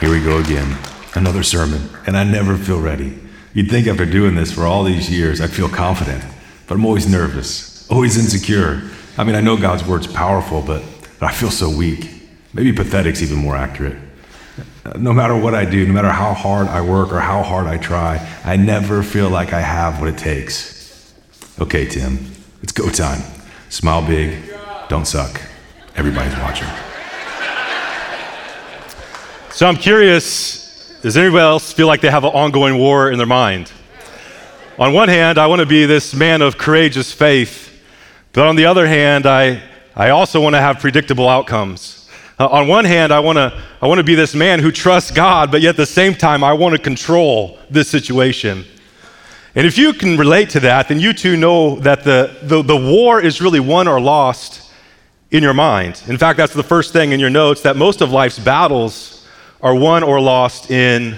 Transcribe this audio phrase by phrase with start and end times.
[0.00, 0.78] Here we go again.
[1.14, 3.18] Another sermon, and I never feel ready.
[3.52, 6.24] You'd think after doing this for all these years, I'd feel confident,
[6.66, 8.80] but I'm always nervous, always insecure.
[9.18, 10.82] I mean, I know God's word's powerful, but,
[11.20, 12.08] I feel so weak.
[12.54, 13.98] Maybe pathetic's even more accurate.
[14.96, 17.76] No matter what I do, no matter how hard I work or how hard I
[17.76, 21.14] try, I never feel like I have what it takes.
[21.60, 22.32] Okay, Tim,
[22.62, 23.20] it's go time.
[23.68, 24.50] Smile big,
[24.88, 25.42] don't suck.
[25.94, 26.89] Everybody's watching.
[29.60, 33.26] So I'm curious does anybody else feel like they have an ongoing war in their
[33.26, 33.70] mind?
[34.78, 37.70] On one hand, I want to be this man of courageous faith,
[38.32, 39.62] but on the other hand, I,
[39.94, 42.08] I also want to have predictable outcomes.
[42.38, 45.10] Uh, on one hand, I want to I want to be this man who trusts
[45.10, 48.64] God, but yet at the same time, I want to control this situation.
[49.54, 52.76] And if you can relate to that, then you too know that the, the, the
[52.78, 54.72] war is really won or lost
[55.30, 56.02] in your mind.
[56.06, 59.19] In fact, that's the first thing in your notes that most of life's battles
[59.62, 61.16] are won or lost in,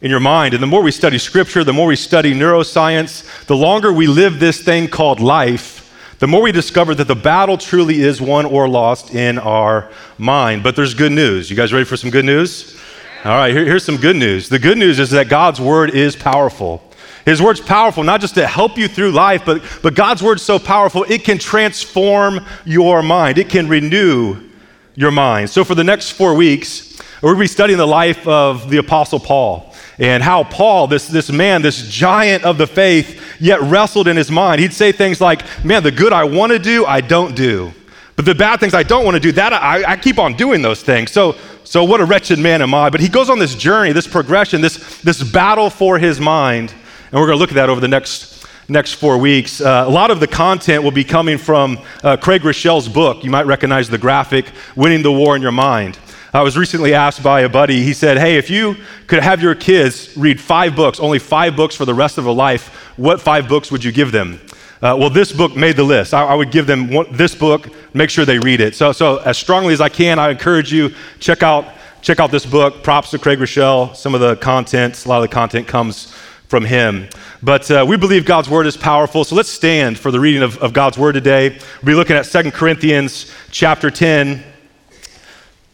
[0.00, 0.54] in your mind.
[0.54, 4.38] And the more we study scripture, the more we study neuroscience, the longer we live
[4.38, 5.84] this thing called life,
[6.18, 10.62] the more we discover that the battle truly is won or lost in our mind.
[10.62, 11.48] But there's good news.
[11.48, 12.76] You guys ready for some good news?
[13.24, 14.48] All right, here, here's some good news.
[14.48, 16.82] The good news is that God's word is powerful.
[17.24, 20.58] His word's powerful, not just to help you through life, but, but God's word's so
[20.58, 24.48] powerful, it can transform your mind, it can renew
[24.94, 25.50] your mind.
[25.50, 26.87] So, for the next four weeks,
[27.22, 31.62] we're be studying the life of the Apostle Paul and how Paul, this, this man,
[31.62, 34.60] this giant of the faith, yet wrestled in his mind.
[34.60, 37.72] He'd say things like, Man, the good I want to do, I don't do.
[38.14, 40.60] But the bad things I don't want to do, that I, I keep on doing
[40.62, 41.12] those things.
[41.12, 42.90] So, so what a wretched man am I?
[42.90, 46.72] But he goes on this journey, this progression, this, this battle for his mind.
[47.10, 49.60] And we're going to look at that over the next, next four weeks.
[49.60, 53.22] Uh, a lot of the content will be coming from uh, Craig Groeschel's book.
[53.22, 55.96] You might recognize the graphic, Winning the War in Your Mind.
[56.32, 58.76] I was recently asked by a buddy, he said, Hey, if you
[59.06, 62.34] could have your kids read five books, only five books for the rest of their
[62.34, 64.38] life, what five books would you give them?
[64.82, 66.12] Uh, well, this book made the list.
[66.12, 68.74] I, I would give them one, this book, make sure they read it.
[68.74, 71.66] So, so, as strongly as I can, I encourage you, check out,
[72.02, 72.82] check out this book.
[72.82, 73.96] Props to Craig Groeschel.
[73.96, 76.14] Some of the content, a lot of the content comes
[76.46, 77.08] from him.
[77.42, 79.24] But uh, we believe God's word is powerful.
[79.24, 81.50] So let's stand for the reading of, of God's word today.
[81.82, 84.44] We'll be looking at 2 Corinthians chapter 10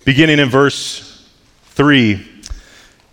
[0.04, 1.26] beginning in verse
[1.66, 2.30] 3.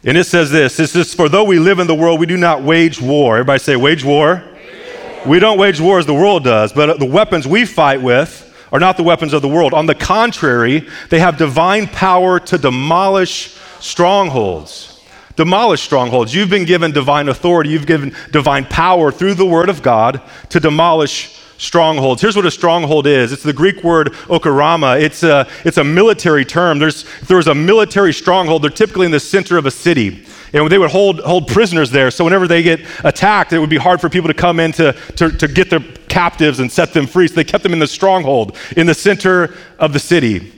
[0.04, 2.38] And it says this It says, For though we live in the world, we do
[2.38, 3.38] not wage war.
[3.38, 4.36] Everybody say, wage war.
[4.36, 5.28] Wage war.
[5.28, 8.80] We don't wage war as the world does, but the weapons we fight with are
[8.80, 9.74] not the weapons of the world.
[9.74, 14.91] On the contrary, they have divine power to demolish strongholds.
[15.36, 16.34] Demolish strongholds.
[16.34, 20.60] You've been given divine authority, you've given divine power through the Word of God to
[20.60, 22.22] demolish strongholds.
[22.22, 25.00] Here's what a stronghold is it's the Greek word ochuroma.
[25.00, 26.80] It's a, it's a military term.
[26.80, 30.26] There's, if there was a military stronghold, they're typically in the center of a city.
[30.54, 32.12] And they would hold, hold prisoners there.
[32.12, 34.94] So whenever they get attacked, it would be hard for people to come in to,
[35.16, 37.28] to, to get their captives and set them free.
[37.28, 40.52] So they kept them in the stronghold, in the center of the city.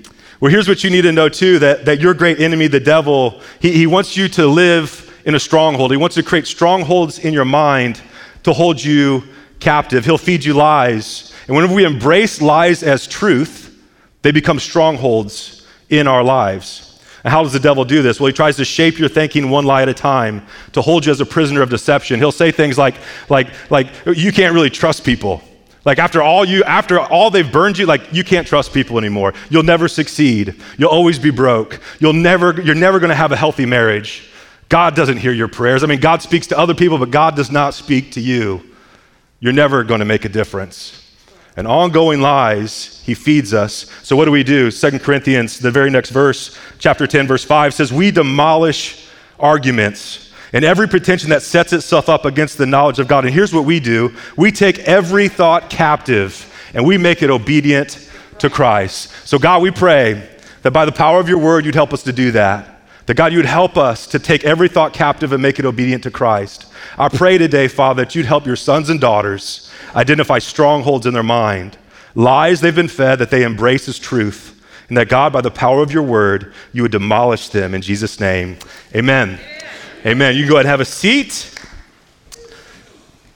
[0.44, 3.40] Well, here's what you need to know too that, that your great enemy, the devil,
[3.62, 5.92] he, he wants you to live in a stronghold.
[5.92, 8.02] He wants to create strongholds in your mind
[8.44, 9.24] to hold you
[9.62, 10.04] captive.
[10.04, 11.34] He'll feed you lies.
[11.48, 13.82] And whenever we embrace lies as truth,
[14.22, 17.00] they become strongholds in our lives.
[17.24, 18.20] And how does the devil do this?
[18.20, 21.14] Well, he tries to shape your thinking one lie at a time to hold you
[21.14, 22.20] as a prisoner of deception.
[22.20, 22.96] He'll say things like,
[23.30, 25.42] like, like you can't really trust people.
[25.86, 29.34] Like after all you, after all they've burned you, like you can't trust people anymore.
[29.50, 30.56] You'll never succeed.
[30.78, 31.80] You'll always be broke.
[32.00, 34.30] You'll never, you're never going to have a healthy marriage.
[34.70, 35.84] God doesn't hear your prayers.
[35.84, 38.64] I mean, God speaks to other people, but God does not speak to you
[39.44, 41.02] you're never going to make a difference.
[41.58, 43.92] And ongoing lies, he feeds us.
[44.02, 44.72] So what do we do?
[44.72, 49.06] Second Corinthians, the very next verse, chapter 10, verse 5 says, We demolish
[49.38, 53.26] arguments and every pretension that sets itself up against the knowledge of God.
[53.26, 58.10] And here's what we do we take every thought captive and we make it obedient
[58.40, 59.12] to Christ.
[59.28, 60.30] So, God, we pray
[60.62, 62.70] that by the power of your word, you'd help us to do that.
[63.06, 66.04] That God, you would help us to take every thought captive and make it obedient
[66.04, 66.68] to Christ.
[66.98, 71.22] I pray today, Father, that you'd help your sons and daughters identify strongholds in their
[71.22, 71.78] mind,
[72.16, 75.82] lies they've been fed that they embrace as truth, and that God, by the power
[75.82, 78.58] of your word, you would demolish them in Jesus' name.
[78.96, 79.40] Amen.
[80.06, 80.36] Amen.
[80.36, 81.58] You go ahead and have a seat.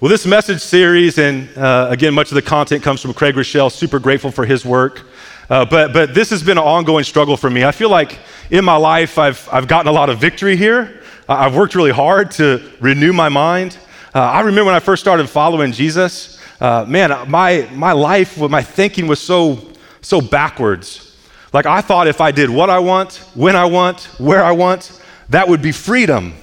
[0.02, 3.72] Well, this message series, and uh, again, much of the content comes from Craig Groeschel.
[3.72, 5.04] Super grateful for his work.
[5.50, 7.64] Uh, but, but this has been an ongoing struggle for me.
[7.64, 8.20] I feel like
[8.50, 11.02] in my life, I've, I've gotten a lot of victory here.
[11.30, 13.78] I've worked really hard to renew my mind.
[14.14, 18.62] Uh, I remember when I first started following Jesus, uh, man, my, my life, my
[18.62, 19.72] thinking was so,
[20.02, 21.16] so backwards.
[21.54, 25.02] Like I thought if I did what I want, when I want, where I want,
[25.30, 26.34] that would be freedom.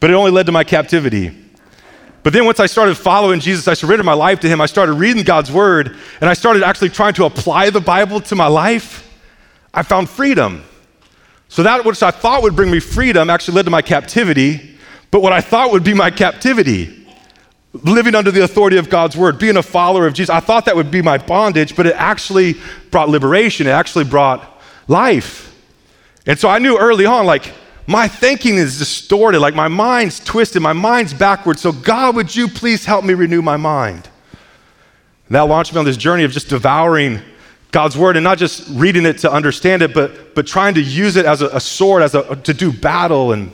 [0.00, 1.36] But it only led to my captivity.
[2.22, 4.60] But then once I started following Jesus, I surrendered my life to him.
[4.60, 8.34] I started reading God's word, and I started actually trying to apply the Bible to
[8.34, 9.06] my life.
[9.72, 10.64] I found freedom.
[11.48, 14.78] So that which I thought would bring me freedom actually led to my captivity.
[15.10, 17.06] But what I thought would be my captivity,
[17.72, 20.76] living under the authority of God's word, being a follower of Jesus, I thought that
[20.76, 22.56] would be my bondage, but it actually
[22.90, 23.66] brought liberation.
[23.66, 25.56] It actually brought life.
[26.26, 27.52] And so I knew early on, like,
[27.86, 31.60] my thinking is distorted, like my mind's twisted, my mind's backwards.
[31.60, 34.08] So, God, would you please help me renew my mind?
[35.26, 37.20] And that launched me on this journey of just devouring
[37.72, 41.16] God's word and not just reading it to understand it, but, but trying to use
[41.16, 43.32] it as a, a sword, as a, to do battle.
[43.32, 43.52] And,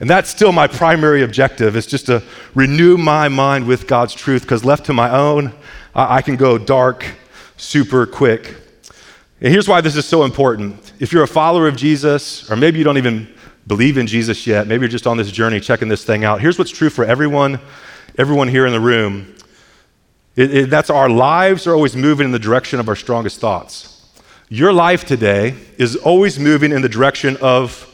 [0.00, 2.22] and that's still my primary objective, is just to
[2.54, 5.52] renew my mind with God's truth, because left to my own,
[5.94, 7.06] I, I can go dark
[7.56, 8.54] super quick.
[9.40, 10.92] And here's why this is so important.
[11.00, 13.33] If you're a follower of Jesus, or maybe you don't even
[13.66, 16.40] believe in Jesus yet, maybe you're just on this journey checking this thing out.
[16.40, 17.60] Here's what's true for everyone,
[18.18, 19.34] everyone here in the room.
[20.36, 23.90] It, it, that's our lives are always moving in the direction of our strongest thoughts.
[24.48, 27.90] Your life today is always moving in the direction of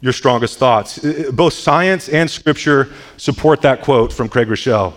[0.00, 0.98] your strongest thoughts.
[1.30, 4.92] Both science and scripture support that quote from Craig Groeschel.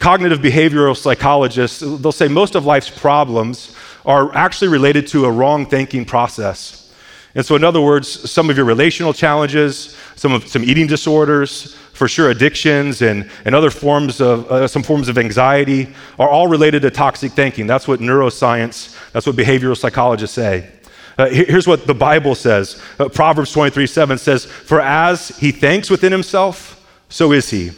[0.00, 5.66] Cognitive behavioral psychologists, they'll say most of life's problems are actually related to a wrong
[5.66, 6.89] thinking process.
[7.34, 11.76] And so, in other words, some of your relational challenges, some of some eating disorders,
[12.00, 15.86] for sure addictions and, and other forms of uh, some forms of anxiety
[16.18, 17.66] are all related to toxic thinking.
[17.66, 20.70] That's what neuroscience, that's what behavioral psychologists say.
[21.18, 22.80] Uh, here's what the Bible says.
[22.98, 27.72] Uh, Proverbs 23 7 says, For as he thinks within himself, so is he.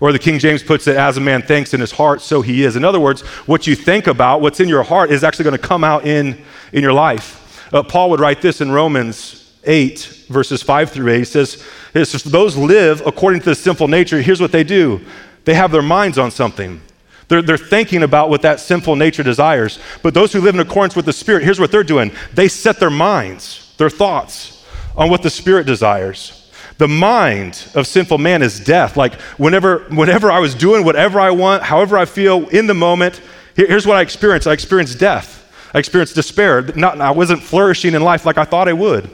[0.00, 2.64] Or the King James puts it, as a man thinks in his heart, so he
[2.64, 2.74] is.
[2.74, 5.68] In other words, what you think about, what's in your heart, is actually going to
[5.68, 6.42] come out in,
[6.72, 7.47] in your life.
[7.72, 11.18] Uh, Paul would write this in Romans 8, verses 5 through 8.
[11.18, 14.20] He says, says, Those live according to the sinful nature.
[14.20, 15.04] Here's what they do
[15.44, 16.80] they have their minds on something.
[17.28, 19.78] They're, they're thinking about what that sinful nature desires.
[20.02, 22.80] But those who live in accordance with the Spirit, here's what they're doing they set
[22.80, 24.66] their minds, their thoughts,
[24.96, 26.34] on what the Spirit desires.
[26.78, 28.96] The mind of sinful man is death.
[28.96, 33.20] Like whenever, whenever I was doing whatever I want, however I feel in the moment,
[33.56, 35.47] here's what I experience I experience death.
[35.74, 36.62] I experienced despair.
[36.62, 39.10] Not, I wasn't flourishing in life like I thought I would.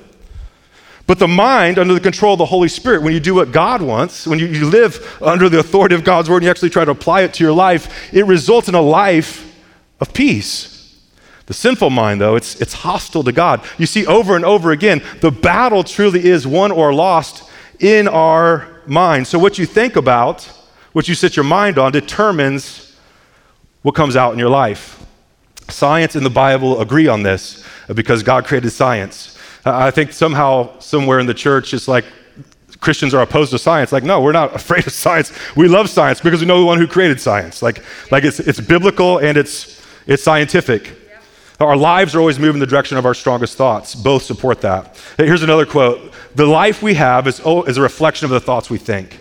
[1.06, 3.82] But the mind, under the control of the Holy Spirit, when you do what God
[3.82, 6.84] wants, when you, you live under the authority of God's word and you actually try
[6.84, 9.54] to apply it to your life, it results in a life
[10.00, 10.70] of peace.
[11.46, 13.62] The sinful mind, though, it's, it's hostile to God.
[13.76, 17.50] You see, over and over again, the battle truly is won or lost
[17.80, 19.26] in our mind.
[19.26, 20.44] So, what you think about,
[20.92, 22.96] what you set your mind on, determines
[23.82, 25.04] what comes out in your life.
[25.68, 27.64] Science and the Bible agree on this
[27.94, 29.38] because God created science.
[29.64, 32.04] I think somehow, somewhere in the church, it's like
[32.80, 33.92] Christians are opposed to science.
[33.92, 35.32] Like, no, we're not afraid of science.
[35.56, 37.62] We love science because we know the one who created science.
[37.62, 40.92] Like, like it's, it's biblical and it's, it's scientific.
[41.60, 43.94] Our lives are always moving in the direction of our strongest thoughts.
[43.94, 44.96] Both support that.
[45.16, 48.68] Here's another quote The life we have is, oh, is a reflection of the thoughts
[48.68, 49.20] we think.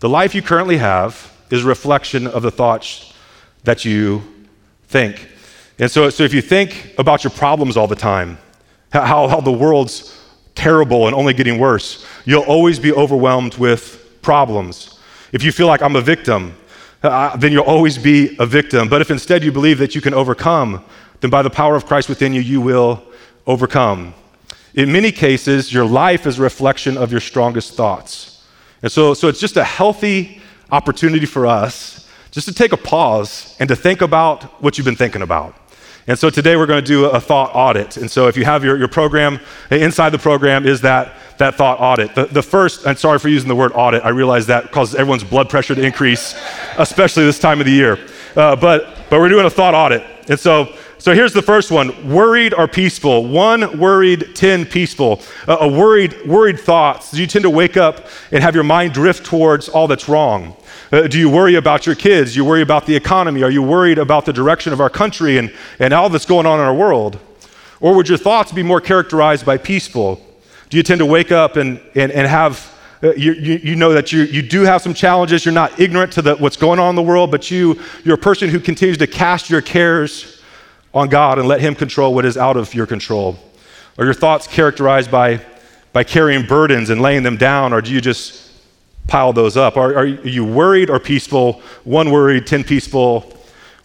[0.00, 3.14] The life you currently have is a reflection of the thoughts
[3.62, 4.22] that you
[4.88, 5.28] think.
[5.78, 8.38] And so, so if you think about your problems all the time,
[8.92, 10.20] how, how the world's
[10.54, 15.00] terrible and only getting worse, you'll always be overwhelmed with problems.
[15.32, 16.54] If you feel like I'm a victim,
[17.02, 18.88] uh, then you'll always be a victim.
[18.88, 20.84] But if instead you believe that you can overcome,
[21.20, 23.02] then by the power of Christ within you, you will
[23.46, 24.14] overcome.
[24.74, 28.44] In many cases, your life is a reflection of your strongest thoughts.
[28.82, 30.40] And so, so it's just a healthy
[30.70, 34.96] opportunity for us just to take a pause and to think about what you've been
[34.96, 35.54] thinking about.
[36.06, 37.96] And so today we're going to do a thought audit.
[37.96, 41.80] And so if you have your, your program, inside the program is that, that thought
[41.80, 42.14] audit.
[42.14, 45.24] The, the first, and sorry for using the word audit, I realize that causes everyone's
[45.24, 46.38] blood pressure to increase,
[46.76, 47.98] especially this time of the year.
[48.36, 50.04] Uh, but, but we're doing a thought audit.
[50.28, 53.26] And so, so here's the first one worried or peaceful?
[53.26, 55.22] One worried, 10 peaceful.
[55.48, 57.14] Uh, a worried, worried thoughts.
[57.14, 60.56] You tend to wake up and have your mind drift towards all that's wrong?
[60.94, 62.34] Uh, do you worry about your kids?
[62.34, 63.42] Do you worry about the economy?
[63.42, 66.60] Are you worried about the direction of our country and, and all that's going on
[66.60, 67.18] in our world?
[67.80, 70.24] Or would your thoughts be more characterized by peaceful?
[70.70, 72.72] Do you tend to wake up and, and, and have,
[73.02, 75.44] uh, you, you, you, know that you, you do have some challenges.
[75.44, 78.18] You're not ignorant to the, what's going on in the world, but you, you're a
[78.18, 80.40] person who continues to cast your cares
[80.94, 83.36] on God and let Him control what is out of your control?
[83.98, 85.44] Are your thoughts characterized by,
[85.92, 88.43] by carrying burdens and laying them down, or do you just
[89.06, 89.76] pile those up?
[89.76, 91.62] Are, are you worried or peaceful?
[91.84, 93.32] One worried, 10 peaceful.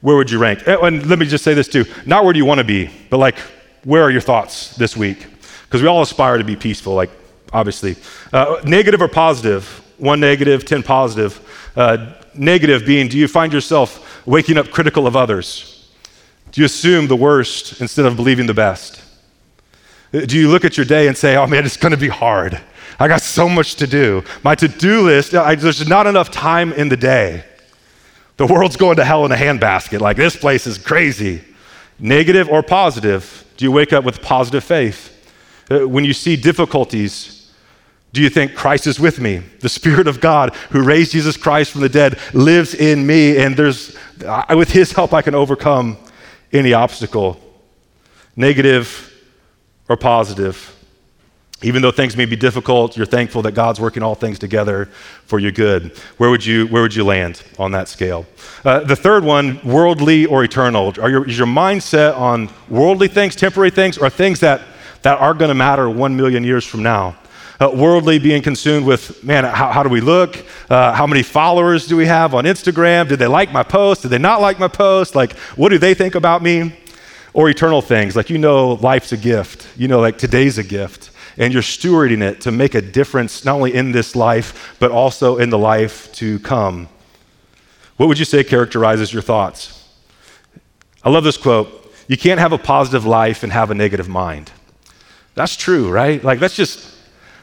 [0.01, 0.65] Where would you rank?
[0.65, 3.17] And let me just say this too not where do you want to be, but
[3.17, 3.37] like,
[3.83, 5.27] where are your thoughts this week?
[5.63, 6.93] Because we all aspire to be peaceful.
[6.93, 7.11] Like,
[7.53, 7.95] obviously.
[8.33, 9.65] Uh, negative or positive?
[9.97, 11.71] One negative, 10 positive.
[11.75, 15.91] Uh, negative being, do you find yourself waking up critical of others?
[16.51, 19.01] Do you assume the worst instead of believing the best?
[20.13, 22.07] Uh, do you look at your day and say, oh man, it's going to be
[22.07, 22.59] hard?
[22.99, 24.23] I got so much to do.
[24.43, 27.45] My to do list, I, there's not enough time in the day.
[28.35, 30.01] The world's going to hell in a handbasket.
[30.01, 31.41] Like, this place is crazy.
[31.97, 33.45] Negative or positive?
[33.57, 35.15] Do you wake up with positive faith?
[35.69, 37.51] Uh, when you see difficulties,
[38.11, 39.37] do you think Christ is with me?
[39.59, 43.55] The Spirit of God who raised Jesus Christ from the dead lives in me, and
[43.55, 43.95] there's,
[44.49, 45.97] with His help, I can overcome
[46.51, 47.39] any obstacle.
[48.35, 49.13] Negative
[49.87, 50.75] or positive?
[51.61, 54.85] Even though things may be difficult, you're thankful that God's working all things together
[55.25, 55.97] for your good.
[56.15, 58.25] Where would you, where would you land on that scale?
[58.63, 60.93] Uh, the third one, worldly or eternal.
[60.95, 64.61] Your, is your mindset on worldly things, temporary things, or things that,
[65.01, 67.17] that are going to matter one million years from now?
[67.59, 70.37] Uh, worldly being consumed with, man, how, how do we look?
[70.69, 73.09] Uh, how many followers do we have on Instagram?
[73.09, 74.03] Did they like my post?
[74.03, 75.13] Did they not like my post?
[75.13, 76.73] Like, what do they think about me?
[77.33, 79.67] Or eternal things, like you know, life's a gift.
[79.77, 83.55] You know, like today's a gift and you're stewarding it to make a difference not
[83.55, 86.89] only in this life, but also in the life to come.
[87.97, 89.87] What would you say characterizes your thoughts?
[91.03, 94.51] I love this quote You can't have a positive life and have a negative mind.
[95.33, 96.21] That's true, right?
[96.21, 96.93] Like, let's just,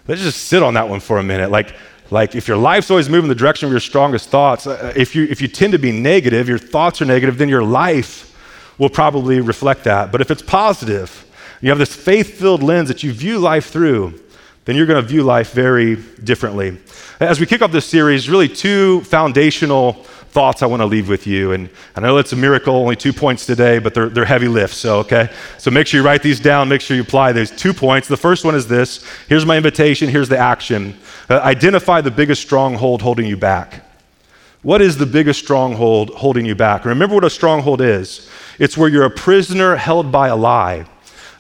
[0.06, 1.50] let's just sit on that one for a minute.
[1.50, 1.74] Like,
[2.10, 5.24] like if your life's always moving the direction of your strongest thoughts, uh, if you,
[5.24, 8.34] if you tend to be negative, your thoughts are negative, then your life
[8.78, 10.12] will probably reflect that.
[10.12, 11.25] But if it's positive,
[11.60, 14.20] you have this faith filled lens that you view life through,
[14.64, 16.76] then you're going to view life very differently.
[17.20, 20.04] As we kick off this series, really two foundational
[20.36, 21.52] thoughts I want to leave with you.
[21.52, 24.76] And I know it's a miracle, only two points today, but they're, they're heavy lifts,
[24.76, 25.30] so okay?
[25.56, 28.06] So make sure you write these down, make sure you apply these two points.
[28.06, 30.94] The first one is this here's my invitation, here's the action.
[31.30, 33.82] Uh, identify the biggest stronghold holding you back.
[34.62, 36.84] What is the biggest stronghold holding you back?
[36.84, 40.86] Remember what a stronghold is it's where you're a prisoner held by a lie.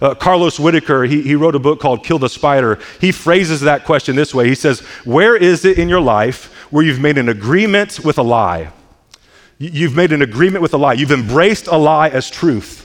[0.00, 2.78] Uh, Carlos Whittaker, he, he wrote a book called Kill the Spider.
[3.00, 6.84] He phrases that question this way He says, Where is it in your life where
[6.84, 8.72] you've made an agreement with a lie?
[9.58, 10.92] You've made an agreement with a lie.
[10.92, 12.82] You've embraced a lie as truth.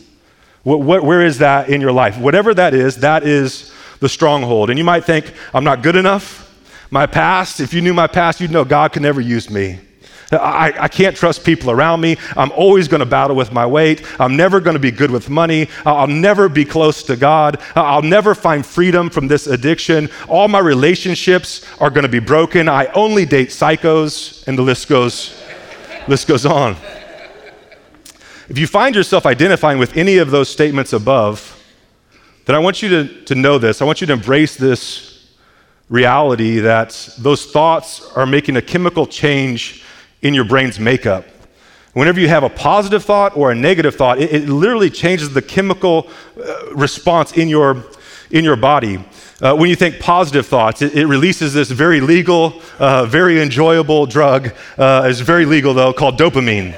[0.64, 2.18] What, what, where is that in your life?
[2.18, 4.70] Whatever that is, that is the stronghold.
[4.70, 6.48] And you might think, I'm not good enough.
[6.90, 9.80] My past, if you knew my past, you'd know God could never use me.
[10.32, 12.18] I, I can't trust people around me.
[12.38, 14.06] I'm always going to battle with my weight.
[14.20, 15.70] I'm never going to be good with money.
[15.86, 17.62] I'll never be close to God.
[17.76, 20.10] I'll never find freedom from this addiction.
[20.28, 22.70] All my relationships are going to be broken.
[22.70, 25.42] I only date psychos, and the list goes,
[26.08, 26.76] list goes on.
[28.48, 31.58] If you find yourself identifying with any of those statements above,
[32.46, 33.82] then I want you to, to know this.
[33.82, 35.36] I want you to embrace this
[35.90, 39.84] reality that those thoughts are making a chemical change
[40.22, 41.26] in your brain's makeup.
[41.94, 45.42] Whenever you have a positive thought or a negative thought, it, it literally changes the
[45.42, 47.84] chemical uh, response in your,
[48.30, 49.04] in your body.
[49.42, 54.06] Uh, when you think positive thoughts, it, it releases this very legal, uh, very enjoyable
[54.06, 54.54] drug.
[54.78, 56.74] Uh, it's very legal, though, called dopamine.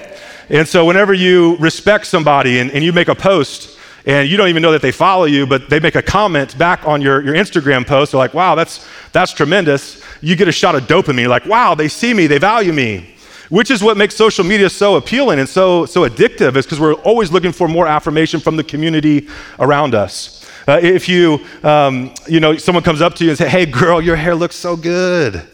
[0.50, 4.50] And so, whenever you respect somebody and, and you make a post, and you don't
[4.50, 7.36] even know that they follow you, but they make a comment back on your, your
[7.36, 10.04] Instagram post, they're like, wow, that's, that's tremendous.
[10.22, 13.13] You get a shot of dopamine, like, wow, they see me, they value me
[13.54, 16.96] which is what makes social media so appealing and so, so addictive, is because we're
[17.04, 19.28] always looking for more affirmation from the community
[19.60, 20.44] around us.
[20.68, 24.02] Uh, if you, um, you know, someone comes up to you and say, hey, girl,
[24.02, 25.48] your hair looks so good.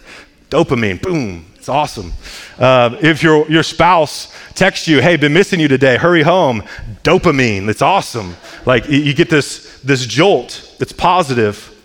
[0.49, 2.13] Dopamine, boom, it's awesome.
[2.57, 6.63] Uh, if your, your spouse texts you, hey, been missing you today, hurry home,
[7.03, 8.37] dopamine, it's awesome.
[8.65, 11.75] Like you get this, this jolt that's positive.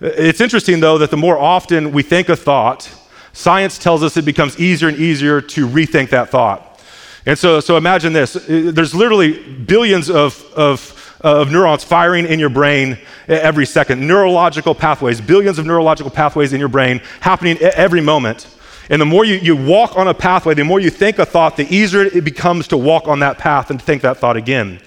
[0.00, 2.92] It's interesting, though, that the more often we think a thought,
[3.38, 6.80] Science tells us it becomes easier and easier to rethink that thought.
[7.24, 12.40] And so, so imagine this uh, there's literally billions of, of, of neurons firing in
[12.40, 18.00] your brain every second, neurological pathways, billions of neurological pathways in your brain happening every
[18.00, 18.48] moment.
[18.90, 21.56] And the more you, you walk on a pathway, the more you think a thought,
[21.56, 24.80] the easier it becomes to walk on that path and think that thought again.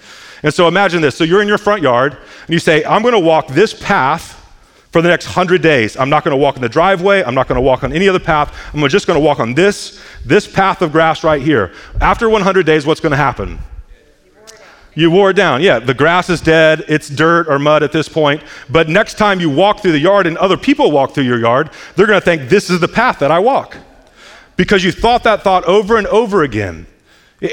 [0.43, 1.15] And so imagine this.
[1.15, 4.40] So you're in your front yard and you say, I'm going to walk this path
[4.91, 5.95] for the next 100 days.
[5.95, 7.23] I'm not going to walk in the driveway.
[7.23, 8.55] I'm not going to walk on any other path.
[8.73, 11.73] I'm just going to walk on this, this path of grass right here.
[12.01, 13.59] After 100 days, what's going to happen?
[14.93, 15.61] You wore it down.
[15.61, 16.83] Yeah, the grass is dead.
[16.89, 18.43] It's dirt or mud at this point.
[18.69, 21.69] But next time you walk through the yard and other people walk through your yard,
[21.95, 23.77] they're going to think, this is the path that I walk.
[24.57, 26.87] Because you thought that thought over and over again.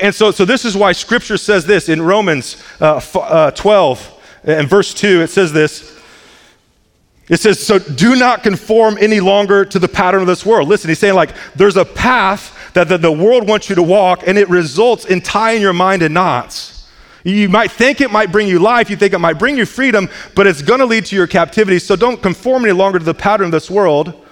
[0.02, 4.68] And so, so this is why Scripture says this in Romans uh, uh, 12 and
[4.68, 5.22] verse 2.
[5.22, 5.97] It says this
[7.28, 10.68] It says, so do not conform any longer to the pattern of this world.
[10.68, 14.22] Listen, he's saying, like, there's a path that the, the world wants you to walk,
[14.26, 16.88] and it results in tying your mind in knots.
[17.24, 20.08] You might think it might bring you life, you think it might bring you freedom,
[20.34, 21.78] but it's gonna lead to your captivity.
[21.78, 24.24] So don't conform any longer to the pattern of this world.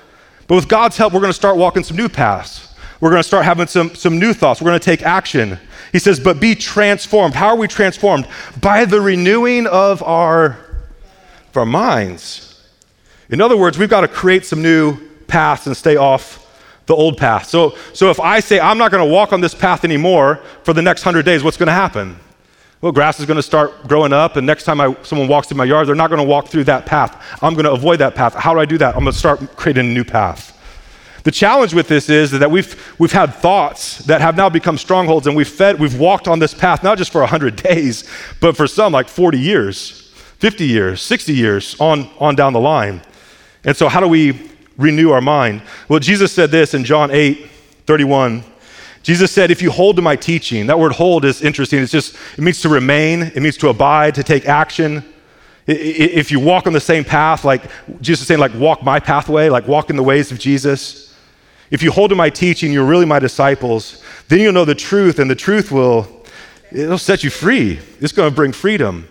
[0.47, 2.75] But with God's help, we're gonna start walking some new paths.
[3.01, 4.63] We're gonna start having some, some new thoughts.
[4.63, 5.59] We're gonna take action.
[5.93, 7.35] He says, but be transformed.
[7.35, 8.27] How are we transformed?
[8.61, 10.57] By the renewing of our,
[11.49, 12.46] of our minds.
[13.29, 16.43] In other words, we've got to create some new paths and stay off
[16.87, 17.49] the old path.
[17.49, 20.73] So, so if I say I'm not going to walk on this path anymore for
[20.73, 22.19] the next 100 days, what's going to happen?
[22.81, 25.57] Well, grass is going to start growing up, and next time I, someone walks through
[25.57, 27.21] my yard, they're not going to walk through that path.
[27.43, 28.35] I'm going to avoid that path.
[28.35, 28.95] How do I do that?
[28.95, 30.53] I'm going to start creating a new path.
[31.25, 35.27] The challenge with this is that we've, we've had thoughts that have now become strongholds,
[35.27, 38.09] and we've fed, we've walked on this path not just for 100 days,
[38.41, 43.01] but for some like 40 years, 50 years, 60 years on, on down the line.
[43.67, 45.61] And so, how do we renew our mind?
[45.89, 47.51] Well, Jesus said this in John 8
[47.87, 48.43] 31.
[49.03, 51.81] Jesus said, If you hold to my teaching, that word hold is interesting.
[51.81, 55.05] It's just, it means to remain, it means to abide, to take action.
[55.67, 57.63] If you walk on the same path, like
[58.01, 61.15] Jesus is saying, like walk my pathway, like walk in the ways of Jesus.
[61.71, 64.03] If you hold to my teaching, you're really my disciples.
[64.29, 66.25] Then you'll know the truth, and the truth will
[66.71, 67.81] it'll set you free.
[68.01, 69.09] It's going to bring freedom.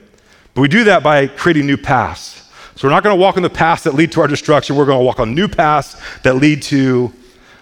[0.53, 2.44] But we do that by creating new paths.
[2.75, 4.75] So we're not going to walk on the paths that lead to our destruction.
[4.75, 7.13] We're going to walk on new paths that lead to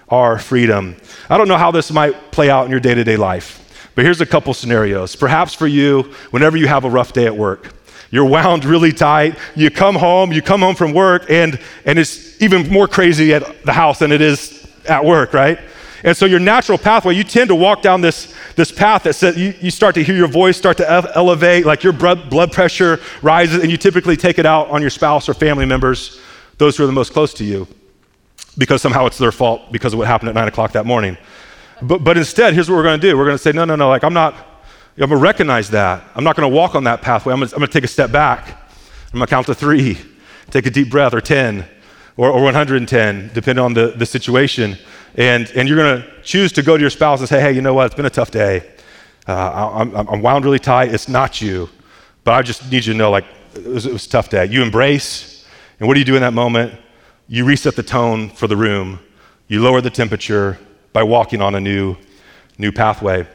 [0.10, 0.96] our freedom.
[1.29, 4.05] I don't know how this might play out in your day to day life, but
[4.05, 5.15] here's a couple scenarios.
[5.15, 7.75] Perhaps for you, whenever you have a rough day at work,
[8.10, 12.41] you're wound really tight, you come home, you come home from work, and, and it's
[12.41, 15.60] even more crazy at the house than it is at work, right?
[16.03, 19.38] And so your natural pathway, you tend to walk down this, this path that says
[19.38, 23.62] you, you start to hear your voice start to elevate, like your blood, pressure rises,
[23.62, 26.19] and you typically take it out on your spouse or family members,
[26.57, 27.67] those who are the most close to you,
[28.58, 31.17] because somehow it's their fault because of what happened at nine o'clock that morning.
[31.82, 33.17] But, but instead, here's what we're going to do.
[33.17, 36.04] We're going to say, no, no, no, like I'm not, I'm going to recognize that.
[36.15, 37.34] I'm not going to walk on that pathway.
[37.34, 38.49] I'm going to take a step back.
[39.12, 39.97] I'm going to count to three,
[40.51, 41.65] take a deep breath, or 10,
[42.17, 44.78] or, or 110, depending on the, the situation.
[45.15, 47.62] And, and you're going to choose to go to your spouse and say, hey, you
[47.62, 47.88] know what?
[47.88, 48.69] It's been a tough day.
[49.28, 50.93] Uh, I'm, I'm wound really tight.
[50.93, 51.69] It's not you.
[52.23, 54.45] But I just need you to know, like, it was, it was a tough day.
[54.45, 55.45] You embrace.
[55.80, 56.80] And what do you do in that moment?
[57.28, 58.99] You reset the tone for the room.
[59.47, 60.58] You lower the temperature
[60.93, 61.95] by walking on a new,
[62.58, 63.28] new pathway.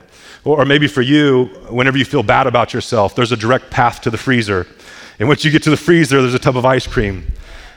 [0.44, 4.00] Or, or maybe for you, whenever you feel bad about yourself, there's a direct path
[4.02, 4.66] to the freezer.
[5.18, 7.26] And once you get to the freezer, there's a tub of ice cream.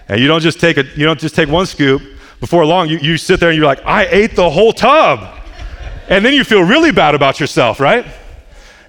[0.08, 2.02] And you don't just take, a, you don't just take one scoop,
[2.42, 5.40] before long, you, you sit there and you're like, I ate the whole tub.
[6.10, 8.06] And then you feel really bad about yourself, right?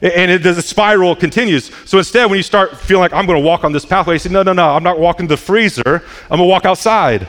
[0.01, 1.71] And it, the spiral continues.
[1.85, 4.19] So instead, when you start feeling like I'm going to walk on this pathway, you
[4.19, 6.03] say, No, no, no, I'm not walking the freezer.
[6.25, 7.29] I'm going to walk outside.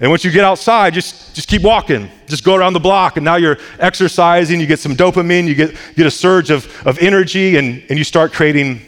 [0.00, 2.10] And once you get outside, just, just keep walking.
[2.26, 3.16] Just go around the block.
[3.16, 4.60] And now you're exercising.
[4.60, 5.46] You get some dopamine.
[5.46, 7.56] You get, get a surge of, of energy.
[7.56, 8.82] And, and you start creating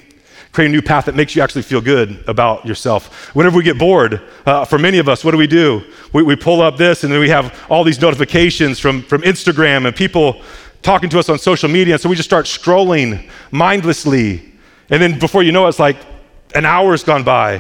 [0.55, 3.35] create a new path that makes you actually feel good about yourself.
[3.35, 5.83] Whenever we get bored, uh, for many of us, what do we do?
[6.13, 9.85] We, we pull up this and then we have all these notifications from, from Instagram
[9.85, 10.41] and people
[10.81, 11.95] talking to us on social media.
[11.95, 14.53] And so we just start scrolling mindlessly.
[14.91, 15.97] And then before you know it, it's like
[16.55, 17.55] an hour's gone by.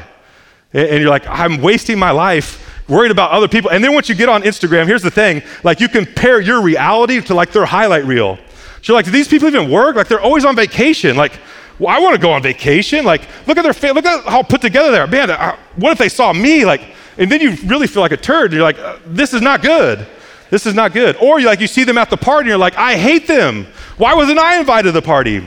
[0.73, 3.73] And, and you're like, I'm wasting my life worried about other people.
[3.73, 7.21] And then once you get on Instagram, here's the thing like you compare your reality
[7.23, 8.39] to like their highlight reel.
[8.83, 9.97] So you're like, do these people even work?
[9.97, 11.17] Like they're always on vacation.
[11.17, 11.41] Like,
[11.79, 13.05] well, I want to go on vacation.
[13.05, 13.93] Like, look at their face.
[13.93, 15.07] Look at how put together they are.
[15.07, 16.65] Man, uh, what if they saw me?
[16.65, 16.83] Like,
[17.19, 18.53] and then you really feel like a turd.
[18.53, 20.07] You're like, uh, this is not good.
[20.51, 21.17] This is not good.
[21.17, 23.67] Or you like you see them at the party and you're like, I hate them.
[23.97, 25.45] Why wasn't I invited to the party?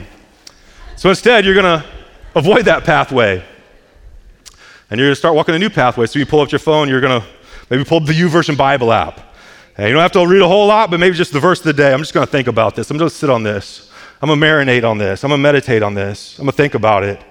[0.96, 1.84] So instead, you're gonna
[2.34, 3.42] avoid that pathway.
[4.90, 6.06] And you're gonna start walking a new pathway.
[6.06, 7.24] So you pull up your phone, you're gonna
[7.70, 9.20] maybe pull up the YouVersion Bible app.
[9.76, 11.66] And you don't have to read a whole lot, but maybe just the verse of
[11.66, 11.92] the day.
[11.92, 12.90] I'm just gonna think about this.
[12.90, 13.87] I'm gonna sit on this.
[14.20, 15.22] I'm gonna marinate on this.
[15.22, 16.38] I'm gonna meditate on this.
[16.38, 17.22] I'm gonna think about it.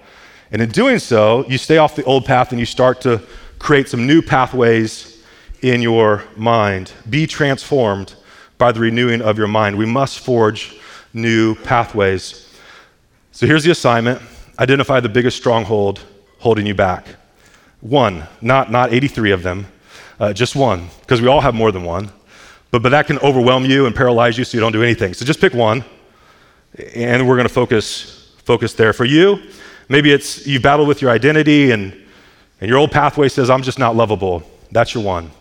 [0.52, 3.22] And in doing so, you stay off the old path and you start to
[3.60, 5.22] create some new pathways
[5.62, 6.94] in your mind.
[7.10, 8.16] Be transformed
[8.58, 9.78] by the renewing of your mind.
[9.78, 10.78] We must forge
[11.14, 12.56] new pathways.
[13.34, 14.22] So here's the assignment
[14.58, 16.04] identify the biggest stronghold
[16.40, 17.06] holding you back.
[17.82, 19.68] One, not, not 83 of them,
[20.20, 22.12] uh, just one, because we all have more than one.
[22.72, 25.14] But, but that can overwhelm you and paralyze you so you don't do anything.
[25.14, 25.84] So just pick one
[26.96, 28.94] and we're going to focus focus there.
[28.94, 29.42] For you,
[29.90, 31.94] maybe it's you battle with your identity and
[32.60, 34.44] and your old pathway says I'm just not lovable.
[34.72, 35.32] That's your one.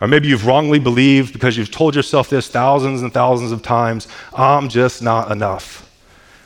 [0.00, 4.08] Or maybe you've wrongly believed because you've told yourself this thousands and thousands of times,
[4.36, 5.90] I'm just not enough.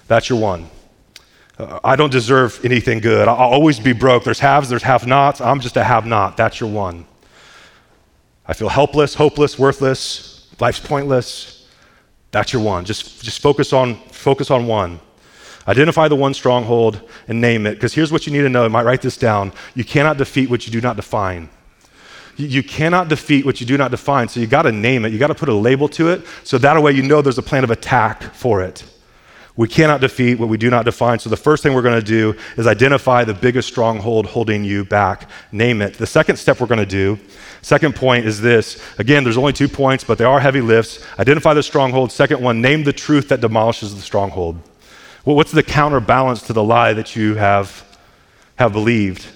[0.06, 0.68] That's your one.
[1.58, 3.26] Uh, I don't deserve anything good.
[3.26, 4.24] I'll always be broke.
[4.24, 5.40] There's haves, there's have nots.
[5.40, 6.36] I'm just a have not.
[6.36, 7.06] That's your one.
[8.46, 10.48] I feel helpless, hopeless, worthless.
[10.60, 11.57] Life's pointless.
[12.30, 12.84] That's your one.
[12.84, 15.00] Just, just focus, on, focus on one.
[15.66, 17.74] Identify the one stronghold and name it.
[17.74, 18.64] Because here's what you need to know.
[18.64, 19.52] I might write this down.
[19.74, 21.48] You cannot defeat what you do not define.
[22.36, 24.28] You cannot defeat what you do not define.
[24.28, 25.12] So you got to name it.
[25.12, 26.24] You got to put a label to it.
[26.44, 28.84] So that way you know there's a plan of attack for it.
[29.56, 31.18] We cannot defeat what we do not define.
[31.18, 34.84] So the first thing we're going to do is identify the biggest stronghold holding you
[34.84, 35.28] back.
[35.50, 35.94] Name it.
[35.94, 37.18] The second step we're going to do,
[37.62, 38.82] second point is this.
[38.98, 41.04] Again, there's only two points, but they are heavy lifts.
[41.18, 42.12] Identify the stronghold.
[42.12, 44.58] Second one, name the truth that demolishes the stronghold.
[45.24, 47.84] Well, what's the counterbalance to the lie that you have,
[48.56, 49.26] have believed?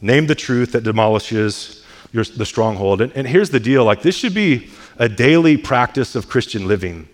[0.00, 3.00] Name the truth that demolishes your, the stronghold.
[3.00, 7.08] And, and here's the deal like, this should be a daily practice of Christian living.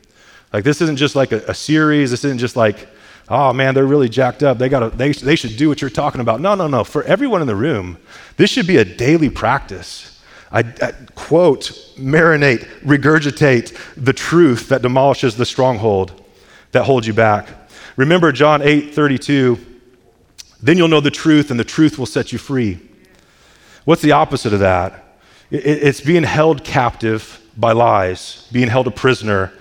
[0.53, 2.11] Like, this isn't just like a, a series.
[2.11, 2.89] This isn't just like,
[3.29, 4.59] oh man, they're really jacked up.
[4.59, 6.41] They, gotta, they, they should do what you're talking about.
[6.41, 6.85] No, no, no.
[6.85, 7.99] For everyone in the room,
[8.37, 10.18] this should be a daily practice.
[10.51, 16.25] I, I, quote, marinate, regurgitate the truth that demolishes the stronghold
[16.73, 17.49] that holds you back.
[17.97, 19.59] Remember John 8 32.
[20.61, 22.81] Then you'll know the truth, and the truth will set you free.
[23.85, 25.05] What's the opposite of that?
[25.51, 29.53] It's being held captive by lies, being held a prisoner,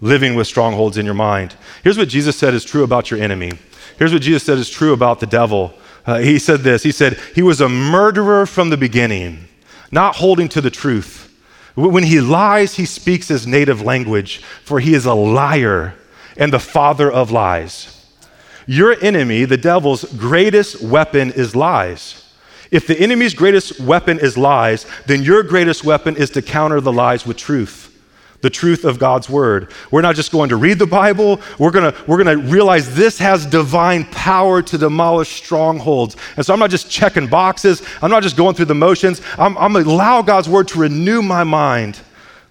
[0.00, 1.54] living with strongholds in your mind.
[1.82, 3.52] Here's what Jesus said is true about your enemy.
[3.98, 5.74] Here's what Jesus said is true about the devil.
[6.06, 9.48] Uh, he said this He said, He was a murderer from the beginning,
[9.90, 11.22] not holding to the truth.
[11.74, 15.94] When he lies, he speaks his native language, for he is a liar
[16.36, 17.92] and the father of lies.
[18.66, 22.22] Your enemy, the devil's greatest weapon is lies.
[22.70, 26.92] If the enemy's greatest weapon is lies, then your greatest weapon is to counter the
[26.92, 27.95] lies with truth.
[28.42, 29.72] The truth of God's word.
[29.90, 33.46] We're not just going to read the Bible, we're gonna, we're gonna realize this has
[33.46, 36.16] divine power to demolish strongholds.
[36.36, 39.20] And so I'm not just checking boxes, I'm not just going through the motions.
[39.38, 42.00] I'm, I'm allow God's word to renew my mind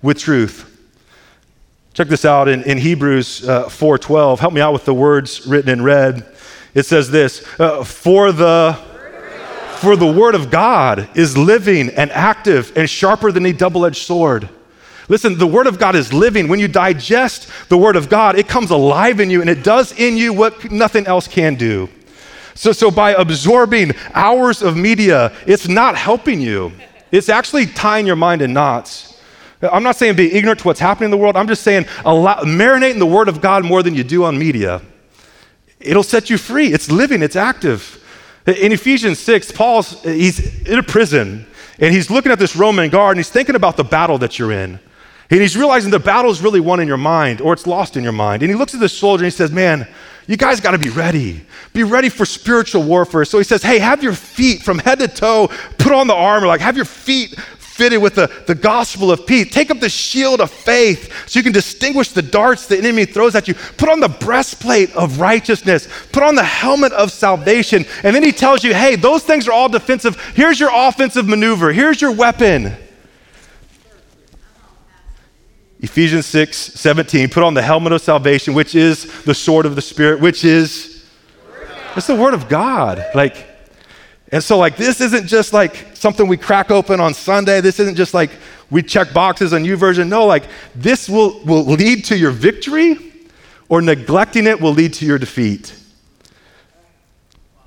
[0.01, 0.71] with truth.
[1.93, 4.39] Check this out in, in Hebrews uh, 4.12.
[4.39, 6.25] Help me out with the words written in red.
[6.73, 8.77] It says this, uh, for the
[9.77, 14.49] for the word of God is living and active and sharper than a double-edged sword.
[15.07, 16.47] Listen, the word of God is living.
[16.47, 19.91] When you digest the word of God, it comes alive in you and it does
[19.99, 21.89] in you what nothing else can do.
[22.55, 26.71] So, so by absorbing hours of media, it's not helping you.
[27.11, 29.19] It's actually tying your mind in knots.
[29.61, 31.35] I'm not saying be ignorant to what's happening in the world.
[31.35, 34.37] I'm just saying allow, marinate in the Word of God more than you do on
[34.37, 34.81] media.
[35.79, 36.73] It'll set you free.
[36.73, 38.01] It's living, it's active.
[38.47, 41.47] In Ephesians 6, Paul's he's in a prison
[41.79, 44.51] and he's looking at this Roman guard and he's thinking about the battle that you're
[44.51, 44.79] in.
[45.29, 48.03] And he's realizing the battle is really won in your mind or it's lost in
[48.03, 48.43] your mind.
[48.43, 49.87] And he looks at the soldier and he says, Man,
[50.27, 51.41] you guys got to be ready.
[51.73, 53.25] Be ready for spiritual warfare.
[53.25, 56.47] So he says, Hey, have your feet from head to toe, put on the armor,
[56.47, 57.35] like have your feet
[57.75, 59.51] fitted with the, the gospel of peace.
[59.51, 63.35] Take up the shield of faith so you can distinguish the darts the enemy throws
[63.35, 63.53] at you.
[63.53, 65.89] Put on the breastplate of righteousness.
[66.13, 67.83] Put on the helmet of salvation.
[68.03, 70.15] And then he tells you, hey, those things are all defensive.
[70.35, 71.73] Here's your offensive maneuver.
[71.73, 72.77] Here's your weapon.
[75.85, 79.83] Ephesians 6 17, put on the helmet of salvation, which is the sword of the
[79.83, 81.05] Spirit, which is,
[81.95, 83.05] it's the word of God.
[83.13, 83.47] Like,
[84.31, 87.61] and so, like, this isn't just like something we crack open on Sunday.
[87.61, 88.31] This isn't just like
[88.71, 90.07] we check boxes on YouVersion.
[90.07, 92.97] No, like, this will, will lead to your victory,
[93.69, 95.71] or neglecting it will lead to your defeat.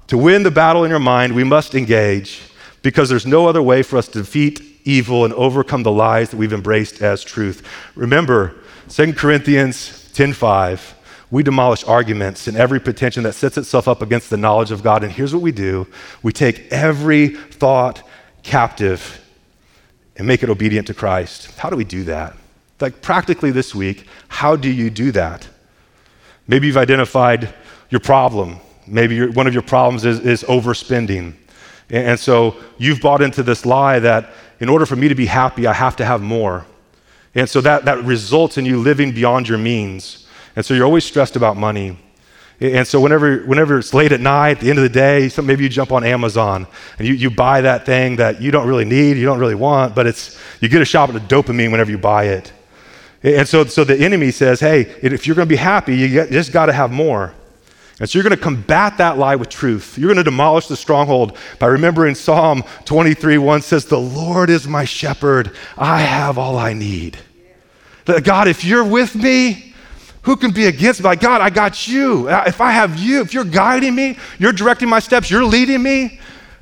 [0.08, 2.42] To win the battle in your mind, we must engage
[2.82, 6.36] because there's no other way for us to defeat evil and overcome the lies that
[6.36, 7.66] we've embraced as truth.
[7.94, 8.54] Remember,
[8.88, 10.94] 2 Corinthians 10:5
[11.30, 15.04] we demolish arguments and every pretension that sets itself up against the knowledge of God.
[15.04, 15.86] And here's what we do
[16.22, 18.02] we take every thought
[18.42, 19.22] captive
[20.16, 21.54] and make it obedient to Christ.
[21.58, 22.34] How do we do that?
[22.80, 25.46] Like, practically this week, how do you do that?
[26.46, 27.52] Maybe you've identified
[27.90, 28.58] your problem.
[28.86, 31.34] Maybe one of your problems is, is overspending.
[31.90, 35.26] And, and so you've bought into this lie that in order for me to be
[35.26, 36.66] happy, I have to have more.
[37.34, 40.26] And so that, that results in you living beyond your means.
[40.56, 41.98] And so you're always stressed about money.
[42.60, 45.62] And so whenever, whenever it's late at night, at the end of the day, maybe
[45.62, 46.66] you jump on Amazon
[46.98, 49.94] and you, you buy that thing that you don't really need, you don't really want,
[49.94, 52.52] but it's, you get a shot of dopamine whenever you buy it.
[53.22, 56.52] And so, so the enemy says, hey, if you're going to be happy, you just
[56.52, 57.32] got to have more.
[58.00, 59.98] And so you're going to combat that lie with truth.
[59.98, 64.68] You're going to demolish the stronghold by remembering Psalm 23 1 says, The Lord is
[64.68, 65.56] my shepherd.
[65.76, 67.18] I have all I need.
[68.22, 69.74] God, if you're with me,
[70.22, 71.04] Who can be against me?
[71.04, 72.28] Like, God, I got you.
[72.28, 75.82] Uh, if I have you, if you're guiding me, you're directing my steps, you're leading
[75.82, 76.20] me,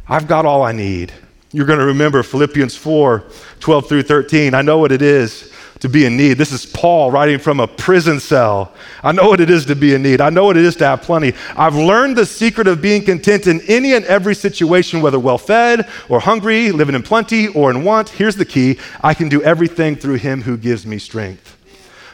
[0.08, 1.12] I've got all I need.
[1.52, 3.24] You're going to remember Philippians 4
[3.60, 4.54] 12 through 13.
[4.54, 6.34] I know what it is to be in need.
[6.34, 8.72] This is Paul writing from a prison cell.
[9.02, 10.20] I know what it is to be in need.
[10.20, 11.34] I know what it is to have plenty.
[11.56, 15.88] I've learned the secret of being content in any and every situation, whether well fed
[16.08, 18.08] or hungry, living in plenty or in want.
[18.08, 21.56] Here's the key I can do everything through him who gives me strength.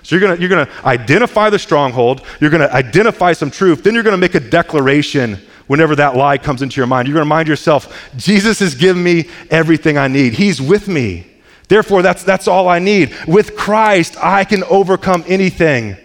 [0.03, 4.03] So you're gonna, you're gonna identify the stronghold, you're gonna identify some truth, then you're
[4.03, 7.07] gonna make a declaration whenever that lie comes into your mind.
[7.07, 10.35] You're gonna remind yourself, Jesus has given me everything I need.
[10.35, 11.32] He's with me.
[11.69, 13.15] Therefore, that's, that's all I need.
[13.27, 15.97] With Christ, I can overcome anything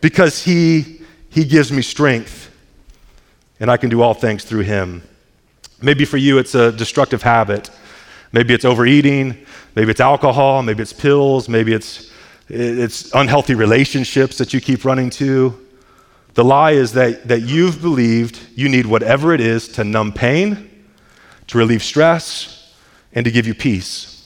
[0.00, 2.48] because he, he gives me strength
[3.60, 5.02] and I can do all things through Him.
[5.80, 7.70] Maybe for you, it's a destructive habit.
[8.32, 12.12] Maybe it's overeating, maybe it's alcohol, maybe it's pills, maybe it's,
[12.48, 15.66] it's unhealthy relationships that you keep running to.
[16.34, 20.84] The lie is that, that you've believed you need whatever it is to numb pain,
[21.46, 22.74] to relieve stress,
[23.12, 24.17] and to give you peace.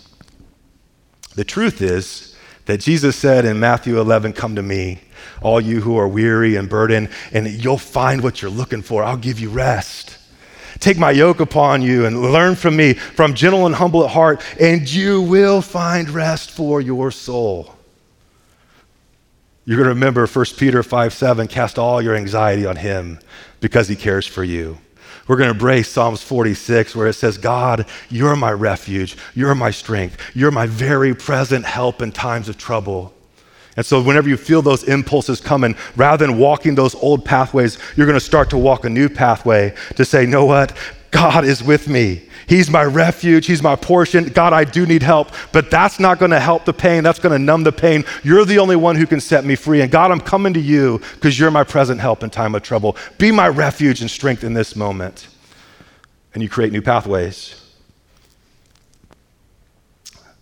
[1.35, 5.01] The truth is that Jesus said in Matthew 11, Come to me,
[5.41, 9.03] all you who are weary and burdened, and you'll find what you're looking for.
[9.03, 10.19] I'll give you rest.
[10.79, 14.43] Take my yoke upon you and learn from me, from gentle and humble at heart,
[14.61, 17.75] and you will find rest for your soul.
[19.65, 23.21] You're going to remember 1 Peter 5 7, cast all your anxiety on him
[23.61, 24.79] because he cares for you.
[25.29, 29.71] We're going to embrace Psalms 46, where it says, God, you're my refuge, you're my
[29.71, 33.15] strength, you're my very present help in times of trouble.
[33.77, 38.07] And so, whenever you feel those impulses coming, rather than walking those old pathways, you're
[38.07, 40.77] going to start to walk a new pathway to say, know what?
[41.11, 42.29] God is with me.
[42.53, 43.47] He's my refuge.
[43.47, 44.29] He's my portion.
[44.29, 47.03] God, I do need help, but that's not going to help the pain.
[47.03, 48.05] That's going to numb the pain.
[48.23, 49.81] You're the only one who can set me free.
[49.81, 52.99] And God, I'm coming to you because you're my present help in time of trouble.
[53.17, 55.29] Be my refuge and strength in this moment.
[56.35, 57.59] And you create new pathways.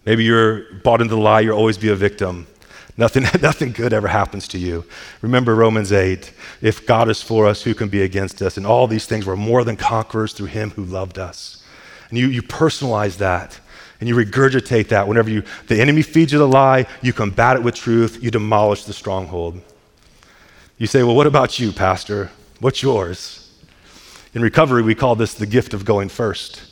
[0.05, 2.49] Maybe you're bought into the lie, you'll always be a victim.
[2.97, 4.85] Nothing, nothing good ever happens to you.
[5.23, 8.57] Remember Romans 8 if God is for us, who can be against us?
[8.57, 11.60] And all these things were more than conquerors through him who loved us.
[12.11, 13.59] And you, you personalize that
[14.01, 17.63] and you regurgitate that whenever you, the enemy feeds you the lie, you combat it
[17.63, 19.61] with truth, you demolish the stronghold.
[20.79, 22.31] You say, Well, what about you, Pastor?
[22.59, 23.53] What's yours?
[24.33, 26.63] In recovery, we call this the gift of going first.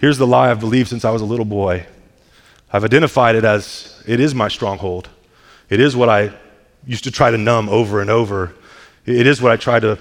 [0.00, 1.86] Here's the lie I've believed since I was a little boy.
[2.72, 5.08] I've identified it as it is my stronghold.
[5.68, 6.32] It is what I
[6.86, 8.54] used to try to numb over and over.
[9.04, 9.98] It is what I try to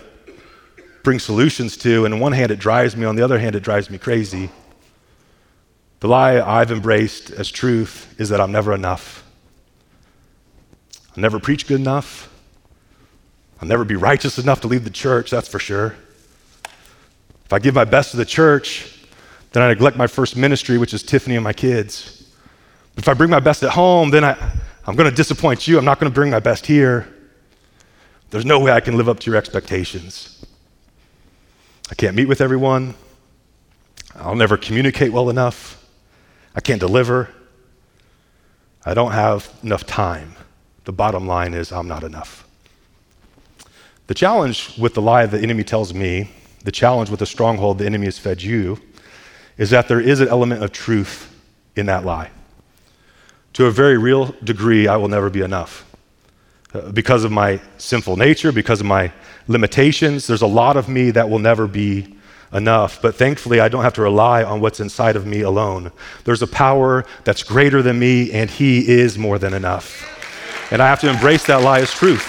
[1.04, 2.06] bring solutions to.
[2.06, 4.50] And on one hand, it drives me, on the other hand, it drives me crazy.
[6.00, 9.24] The lie I've embraced as truth is that I'm never enough.
[11.16, 12.28] I'll never preach good enough.
[13.62, 15.96] I'll never be righteous enough to lead the church, that's for sure.
[17.46, 18.98] If I give my best to the church,
[19.52, 22.34] then I neglect my first ministry, which is Tiffany and my kids.
[22.98, 24.36] If I bring my best at home, then I,
[24.88, 25.78] I'm going to disappoint you.
[25.78, 27.14] I'm not going to bring my best here.
[28.32, 30.41] There's no way I can live up to your expectations.
[31.92, 32.96] I can't meet with everyone.
[34.16, 35.86] I'll never communicate well enough.
[36.56, 37.30] I can't deliver.
[38.86, 40.36] I don't have enough time.
[40.86, 42.48] The bottom line is, I'm not enough.
[44.08, 46.32] The challenge with the lie the enemy tells me,
[46.64, 48.80] the challenge with the stronghold the enemy has fed you,
[49.58, 51.36] is that there is an element of truth
[51.76, 52.32] in that lie.
[53.54, 55.86] To a very real degree, I will never be enough.
[56.74, 59.12] Uh, because of my sinful nature, because of my
[59.50, 60.26] limitations.
[60.28, 62.16] There's a lot of me that will never be
[62.54, 63.02] enough.
[63.02, 65.92] But thankfully, I don't have to rely on what's inside of me alone.
[66.24, 70.08] There's a power that's greater than me, and He is more than enough.
[70.72, 72.26] And I have to embrace that lie as truth.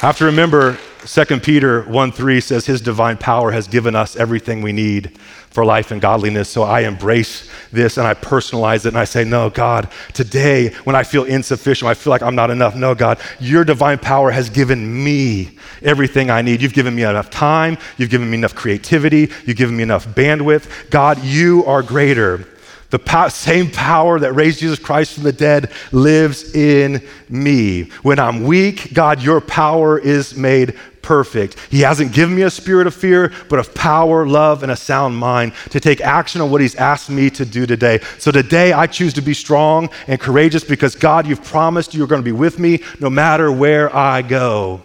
[0.00, 4.14] I have to remember 2 Peter 1 3 says, His divine power has given us
[4.14, 5.18] everything we need
[5.50, 6.48] for life and godliness.
[6.48, 10.94] So I embrace this and I personalize it and I say, No, God, today when
[10.94, 14.50] I feel insufficient, I feel like I'm not enough, no, God, your divine power has
[14.50, 16.62] given me everything I need.
[16.62, 20.90] You've given me enough time, you've given me enough creativity, you've given me enough bandwidth.
[20.90, 22.46] God, you are greater.
[22.90, 27.90] The po- same power that raised Jesus Christ from the dead lives in me.
[28.02, 31.58] When I'm weak, God, your power is made perfect.
[31.70, 35.16] He hasn't given me a spirit of fear, but of power, love, and a sound
[35.16, 38.00] mind to take action on what He's asked me to do today.
[38.18, 42.22] So today, I choose to be strong and courageous because God, you've promised you're going
[42.22, 44.82] to be with me no matter where I go.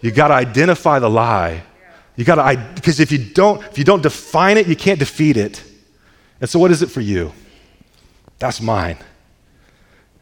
[0.00, 1.62] You got to identify the lie.
[2.16, 5.36] You got to, because if you don't, if you don't define it, you can't defeat
[5.36, 5.62] it.
[6.40, 7.32] And so, what is it for you?
[8.38, 8.96] That's mine.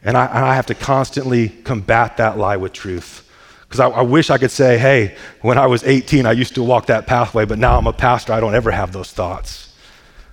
[0.02, 3.27] And I, and I have to constantly combat that lie with truth.
[3.68, 6.62] Because I, I, wish I could say, hey, when I was 18, I used to
[6.62, 9.74] walk that pathway, but now I'm a pastor, I don't ever have those thoughts.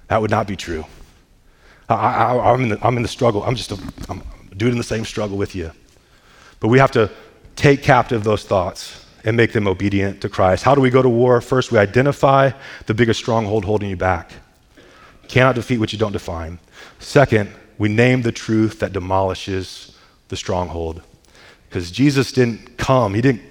[0.08, 0.86] That would not be true.
[1.90, 3.44] I, am in, in the struggle.
[3.44, 3.78] I'm just a,
[4.10, 4.24] I'm
[4.56, 5.72] doing the same struggle with you.
[6.60, 7.12] But we have to
[7.56, 10.64] take captive those thoughts and make them obedient to Christ.
[10.64, 11.42] How do we go to war?
[11.42, 12.52] First, we identify
[12.86, 14.32] the biggest stronghold holding you back.
[15.24, 16.60] You cannot defeat what you don't define.
[17.00, 19.98] Second, we name the truth that demolishes
[20.30, 21.02] the stronghold.
[21.76, 23.42] Because Jesus didn't come, He didn't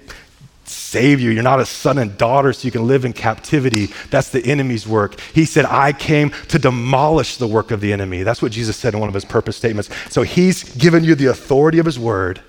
[0.63, 1.29] save you.
[1.29, 3.89] You're not a son and daughter, so you can live in captivity.
[4.09, 5.19] That's the enemy's work.
[5.19, 8.23] He said, I came to demolish the work of the enemy.
[8.23, 9.91] That's what Jesus said in one of his purpose statements.
[10.09, 12.41] So He's given you the authority of His word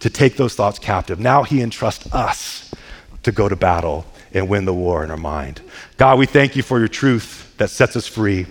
[0.00, 1.18] to take those thoughts captive.
[1.18, 2.70] Now He entrusts us
[3.22, 5.62] to go to battle and win the war in our mind.
[5.96, 8.44] God, we thank you for your truth that sets us free.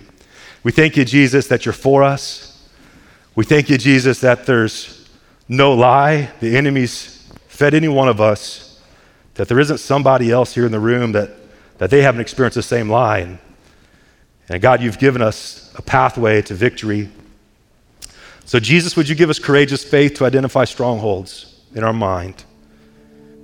[0.63, 2.67] We thank you, Jesus, that you're for us.
[3.36, 5.03] We thank you, Jesus, that there's
[5.47, 6.32] no lie.
[6.39, 8.82] The enemy's fed any one of us,
[9.36, 11.32] that there isn't somebody else here in the room that,
[11.77, 13.19] that they haven't experienced the same lie.
[13.19, 13.39] And,
[14.49, 17.10] and God, you've given us a pathway to victory.
[18.45, 22.43] So, Jesus, would you give us courageous faith to identify strongholds in our mind?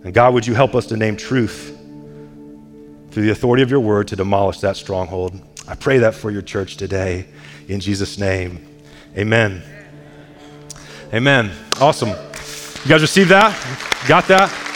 [0.04, 1.78] And God, would you help us to name truth
[3.12, 5.40] through the authority of your word to demolish that stronghold?
[5.68, 7.28] I pray that for your church today
[7.68, 8.66] in Jesus' name.
[9.16, 9.62] Amen.
[11.14, 11.69] Amen.
[11.82, 12.10] Awesome.
[12.10, 13.56] You guys received that?
[14.06, 14.69] Got that?